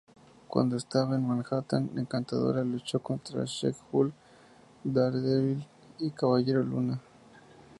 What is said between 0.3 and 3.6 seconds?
Cuando estaba en Manhattan, Encantadora luchó contra